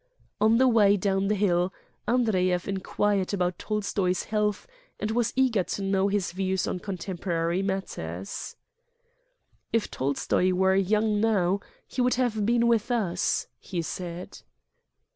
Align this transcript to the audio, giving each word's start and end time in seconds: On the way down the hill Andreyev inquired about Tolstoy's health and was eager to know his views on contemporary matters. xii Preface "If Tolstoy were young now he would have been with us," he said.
On 0.41 0.57
the 0.57 0.67
way 0.67 0.97
down 0.97 1.27
the 1.27 1.35
hill 1.35 1.71
Andreyev 2.07 2.67
inquired 2.67 3.35
about 3.35 3.59
Tolstoy's 3.59 4.23
health 4.23 4.65
and 4.99 5.11
was 5.11 5.31
eager 5.35 5.63
to 5.63 5.83
know 5.83 6.07
his 6.07 6.31
views 6.31 6.65
on 6.65 6.79
contemporary 6.79 7.61
matters. 7.61 8.07
xii 8.55 8.55
Preface 8.55 8.57
"If 9.73 9.91
Tolstoy 9.91 10.53
were 10.53 10.73
young 10.75 11.19
now 11.21 11.59
he 11.87 12.01
would 12.01 12.15
have 12.15 12.47
been 12.47 12.65
with 12.65 12.89
us," 12.89 13.45
he 13.59 13.83
said. 13.83 14.41